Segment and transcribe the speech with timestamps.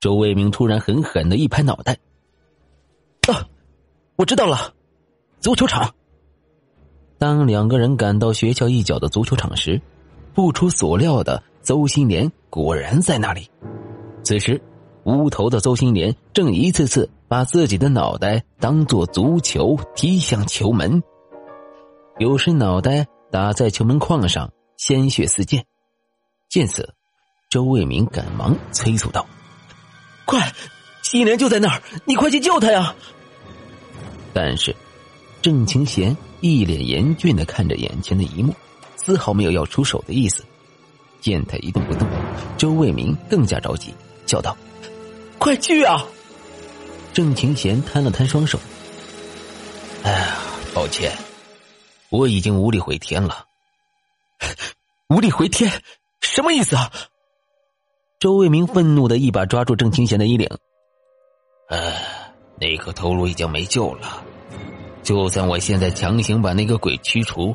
[0.00, 1.98] 周卫民突然狠狠的一拍脑袋
[3.28, 3.48] ：“啊，
[4.16, 4.74] 我知道了，
[5.40, 5.94] 足球场。”
[7.18, 9.80] 当两个人赶到学校一角的足球场时，
[10.34, 13.50] 不出所料的，邹新年果然在那里。
[14.22, 14.62] 此时，
[15.04, 21.02] 乌头的邹新年正一次次把自己的脑袋当做足球踢向球门，
[22.18, 25.64] 有时脑袋打在球门框上，鲜血四溅。
[26.48, 26.94] 见此，
[27.50, 29.26] 周卫民赶忙催促道
[30.28, 30.52] ：“快，
[31.00, 32.94] 新年就在那儿，你快去救他呀！”
[34.34, 34.76] 但是，
[35.40, 36.14] 郑清贤。
[36.40, 38.54] 一脸严峻的看着眼前的一幕，
[38.94, 40.44] 丝毫没有要出手的意思。
[41.20, 42.08] 见他一动不动，
[42.56, 43.92] 周卫民更加着急，
[44.24, 44.56] 叫道
[45.36, 46.06] ：“快去啊！”
[47.12, 48.56] 郑清贤摊了摊双手
[50.06, 50.38] ：“哎呀，
[50.72, 51.12] 抱歉，
[52.08, 53.46] 我已经无力回天了。
[55.08, 55.82] 无力回天，
[56.20, 56.92] 什么意思啊？”
[58.18, 60.48] 周卫民愤怒的一把抓住郑清贤的衣领
[61.70, 64.24] ：“哎，那颗头颅已经没救了。”
[65.04, 67.54] 就算我现在强行把那个鬼驱除，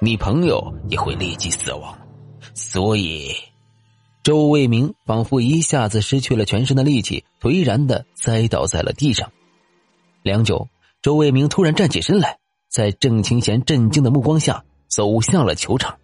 [0.00, 1.96] 你朋友也会立即死亡。
[2.54, 3.34] 所以，
[4.22, 9.30] 周卫民仿佛一下子失去了全身的力气，颓然的栽倒在了地上。
[10.22, 10.68] 良久，
[11.02, 12.38] 周卫民突然站起身来，
[12.70, 15.98] 在郑清贤震惊的目光下走向了球场。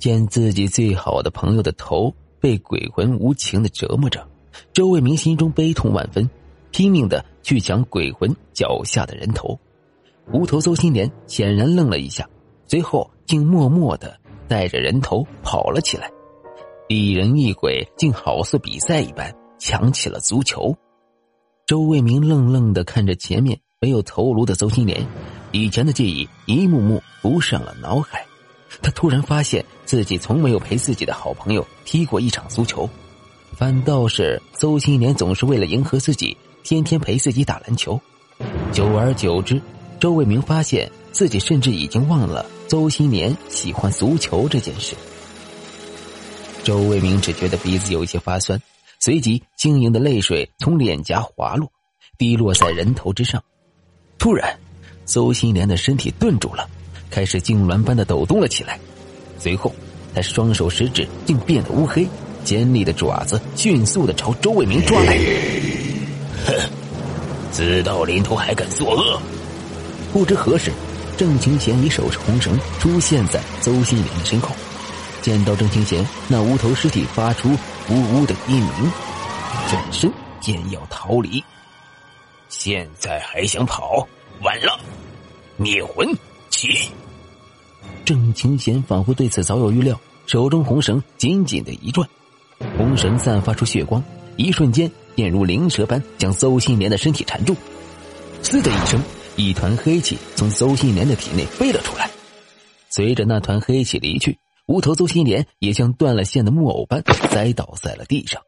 [0.00, 4.26] 见自己最好的朋友的头被鬼魂无情的折磨着，
[4.72, 6.28] 周卫民心中悲痛万分，
[6.70, 9.58] 拼命的去抢鬼魂脚下的人头。
[10.32, 12.28] 无头邹新年显然愣了一下，
[12.66, 16.10] 随后竟默默的带着人头跑了起来。
[16.88, 20.74] 一人一鬼竟好似比赛一般抢起了足球。
[21.66, 25.06] 周卫民愣愣的看着前面没有头颅的邹新年，
[25.52, 28.26] 以前的记忆一幕幕浮上了脑海。
[28.82, 32.88] 他突然发现自己从没有陪自己的好朋友踢过一场足球，
[33.56, 38.00] 反倒是邹新年总是为了迎合自己，天天陪自己打篮球。
[38.72, 39.60] 久而久之。
[40.00, 44.96] 周卫明发现自己甚至已经忘了邹新年喜欢足球这件事。
[46.64, 48.58] 周卫明只觉得鼻子有一些发酸，
[48.98, 51.70] 随即晶莹的泪水从脸颊滑落，
[52.16, 53.44] 滴落在人头之上。
[54.18, 54.58] 突然，
[55.04, 56.66] 邹新年的身体顿住了，
[57.10, 58.78] 开始痉挛般的抖动了起来。
[59.38, 59.74] 随后，
[60.14, 62.06] 他双手食指竟变得乌黑，
[62.44, 65.18] 尖利的爪子迅速的朝周卫明抓来。
[66.46, 66.54] 哼，
[67.52, 69.20] 死到临头还敢作恶！
[70.12, 70.72] 不知何时，
[71.16, 74.54] 郑清贤已手持红绳出现在邹新年的身后。
[75.22, 77.50] 见到郑清贤，那无头尸体发出
[77.90, 78.92] 呜呜的低鸣，
[79.68, 80.10] 转身
[80.44, 81.42] 便要逃离。
[82.48, 84.06] 现在还想跑？
[84.42, 84.80] 晚了！
[85.56, 86.08] 灭魂
[86.60, 86.90] 起！
[88.04, 92.08] 郑清贤仿佛对此早有预料，手中红绳紧紧的一转，
[92.76, 94.02] 红绳散发出血光，
[94.36, 97.56] 一瞬间便如灵蛇般将邹新年的身体缠住。
[98.42, 99.00] 嘶的一声。
[99.36, 102.10] 一团黑气从邹新年的体内飞了出来，
[102.90, 108.42] 随着那团黑气离去，无头邹新年也像断了线的木偶般栽倒在了地上。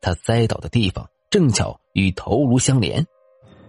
[0.00, 3.04] 他栽倒的地方正巧与头颅相连。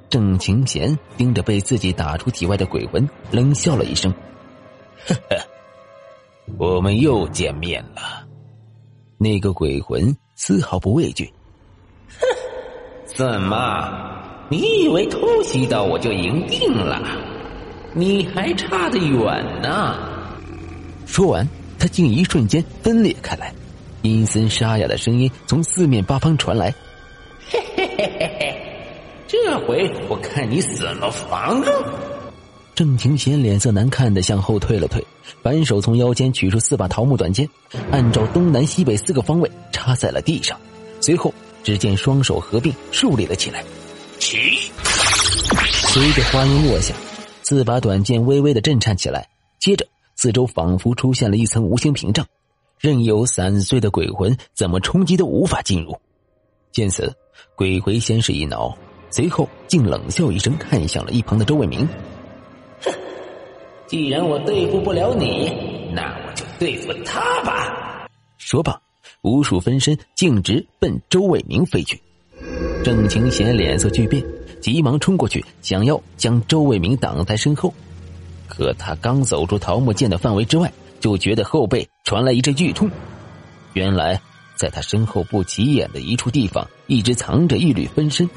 [0.10, 4.14] 郑清贤盯着被自己打出体外的鬼魂，冷笑了一声
[5.08, 5.38] ：“呵呵，
[6.58, 8.26] 我们又见面了。”
[9.20, 11.32] 那个鬼魂丝毫不畏惧
[12.20, 12.26] ：“哼，
[13.06, 14.16] 怎么？”
[14.50, 17.02] 你以为偷袭到我就赢定了？
[17.94, 19.98] 你还差得远呢！
[21.06, 21.46] 说完，
[21.78, 23.54] 他竟一瞬间分裂开来，
[24.04, 26.74] 阴森沙哑的声音从四面八方传来
[27.52, 28.57] ：“嘿嘿嘿嘿嘿，
[29.48, 31.64] 这回我看你怎么防！”
[32.76, 35.02] 郑庭贤脸色难看的向后退了退，
[35.42, 37.48] 反手从腰间取出四把桃木短剑，
[37.90, 40.60] 按照东南西北四个方位插在了地上，
[41.00, 43.64] 随后只见双手合并竖立了起来。
[44.20, 44.70] 起！
[45.94, 46.94] 随着话音落下，
[47.42, 49.30] 四把短剑微微的震颤起来。
[49.60, 49.88] 接着，
[50.18, 52.28] 四周仿佛出现了一层无形屏障，
[52.78, 55.98] 任由散碎的鬼魂怎么冲击都无法进入。
[56.74, 57.16] 见此，
[57.56, 58.78] 鬼魂先是一恼，
[59.10, 61.88] 随后竟冷笑一声，看向了一旁的周卫明
[62.84, 62.92] ：“哼，
[63.88, 65.52] 既然我对付不了你，
[65.94, 68.08] 那我就对付他吧。”
[68.38, 68.80] 说罢，
[69.22, 72.00] 无数分身径直奔周卫明飞去。
[72.84, 74.24] 郑清贤脸色巨变，
[74.62, 77.74] 急忙冲过去，想要将周卫明挡在身后。
[78.48, 82.90] 可他刚走出桃木剑的范围之外，就觉得后背传来一阵剧痛。
[83.74, 84.22] 原来，
[84.56, 88.30] 在他身后不起眼的一处地方，一直藏着一缕分身。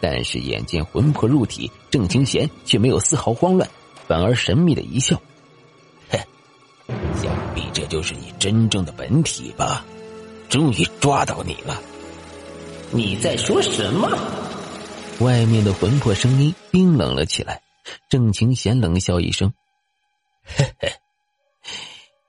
[0.00, 3.68] 但是眼见魂魄入体，郑清贤却没有丝毫慌乱，
[4.06, 5.20] 反而神秘的一笑
[6.10, 6.18] ：“哼，
[7.22, 9.84] 想必这就是你真正的本体吧？
[10.48, 11.80] 终于抓到你了。”
[12.92, 14.08] 你在说什么？
[15.20, 17.62] 外面的魂魄声音冰冷了起来。
[18.08, 19.52] 郑清贤冷笑一声
[20.44, 20.92] ：“嘿嘿，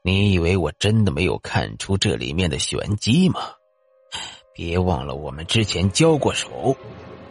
[0.04, 3.42] 你以为我真的没有看出这里面的玄机吗？
[4.54, 6.76] 别忘了，我们之前交过手。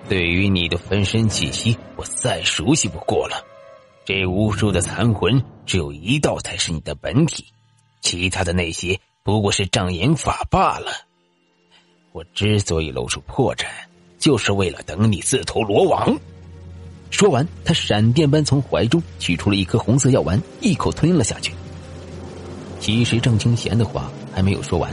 [0.08, 3.44] 对于你的分身气息，我再熟悉不过了。
[4.04, 7.44] 这无数的残魂，只有一道才是你的本体，
[8.00, 10.90] 其他的那些不过是障眼法罢了。
[12.12, 13.66] 我之所以露出破绽，
[14.18, 16.18] 就是为了等你自投罗网。”
[17.10, 21.52] 说完，他闪电般从怀中取出了一颗红色药丸，一口吞了下去。
[22.80, 24.92] 其实郑清贤的话还没有说完，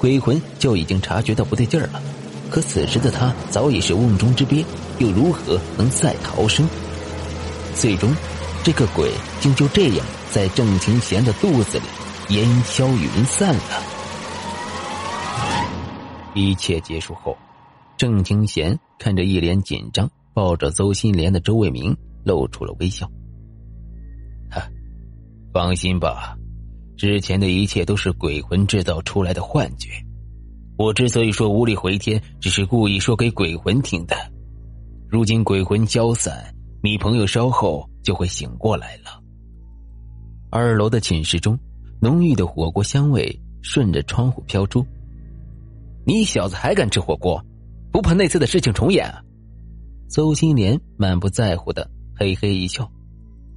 [0.00, 2.02] 鬼魂就已经察觉到不对劲儿了。
[2.50, 4.64] 可此时的他早已是瓮中之鳖，
[4.98, 6.68] 又如何能再逃生？
[7.74, 8.10] 最终，
[8.64, 9.10] 这个鬼
[9.40, 13.82] 竟就这样在郑清贤的肚子里烟消云散了。
[16.34, 17.36] 一切结束后，
[17.96, 20.08] 郑清贤看着一脸紧张。
[20.34, 23.10] 抱着邹新莲的周卫民露出了微笑。
[24.48, 24.62] 哈，
[25.52, 26.36] 放心吧，
[26.96, 29.90] 之前的一切都是鬼魂制造出来的幻觉。
[30.78, 34.14] 我之所以说无力回天，只是故意说给鬼魂听的。
[35.08, 36.54] 如今鬼魂消散，
[36.84, 39.20] 你朋友稍后就会醒过来了。
[40.50, 41.58] 二楼的寝室中，
[42.00, 44.86] 浓郁的火锅香味顺着窗户飘出。
[46.06, 47.44] 你小子还敢吃火锅？
[47.90, 49.20] 不怕那次的事情重演啊？
[50.08, 52.88] 邹新莲满不在乎的嘿嘿一笑：“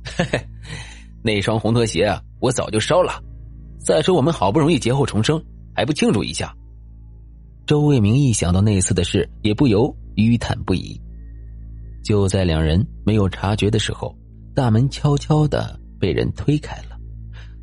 [0.03, 0.43] 嘿嘿，
[1.21, 3.21] 那双红拖鞋啊，我早就烧了。
[3.77, 5.39] 再说我们好不容易劫后重生，
[5.75, 6.51] 还不庆祝一下？”
[7.71, 10.99] 周卫明一想到那次的事，也不由余叹不已。
[12.03, 14.13] 就在两人没有察觉的时候，
[14.53, 16.97] 大门悄悄的被人推开了。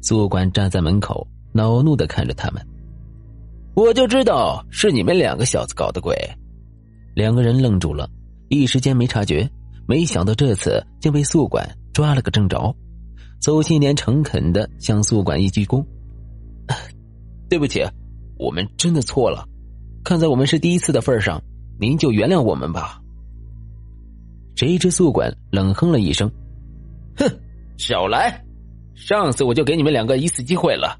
[0.01, 2.67] 宿管站在门口，恼怒的看着他们
[3.77, 6.17] ：“我就知道是你们两个小子搞的鬼。”
[7.15, 8.09] 两个人愣住了。
[8.49, 9.47] 一时间没察觉，
[9.87, 12.75] 没想到这次竟被宿管抓了个正着。
[13.41, 15.85] 邹新年诚恳的向宿管一鞠躬：
[17.51, 17.83] “对不起，
[18.39, 19.47] 我们真的错了。
[20.09, 21.39] 看在我们是第一次的份上，
[21.79, 22.99] 您就原谅我们吧。”
[24.57, 26.33] 谁知宿管冷哼了一声
[27.15, 27.29] ：“哼，
[27.77, 28.43] 少来！
[28.95, 30.99] 上次我就给你们两个一次机会了，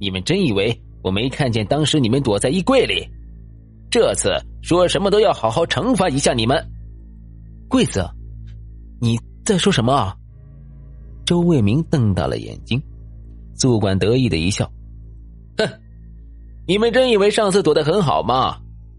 [0.00, 3.06] 你们真以为我没看见当时你们躲在衣柜里？
[3.90, 4.30] 这次
[4.62, 6.56] 说什么都要好好惩罚一下你们。”
[7.68, 8.08] 贵子，
[9.02, 10.16] 你在说什么啊？
[11.26, 12.82] 周卫民瞪大了眼睛，
[13.54, 14.72] 宿管得意的一笑：“，
[16.66, 18.58] 你们真以为上次躲得很好吗？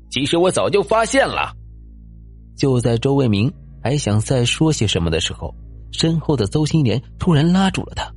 [0.09, 1.53] 其实我早就发现了。”
[2.55, 3.51] 就在周卫明
[3.83, 5.53] 还想再说些什么的时候，
[5.91, 8.11] 身后的邹新莲突然拉住了他。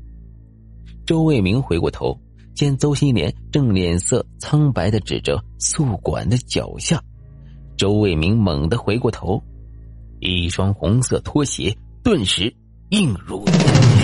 [1.05, 2.17] 周卫明回过头，
[2.55, 7.03] 见邹新莲正脸色苍白的指着宿管的脚下，
[7.77, 9.43] 周卫明猛地回过头。
[10.21, 12.55] 一双红色拖鞋顿时
[12.91, 13.55] 映入眼
[13.97, 14.00] 帘。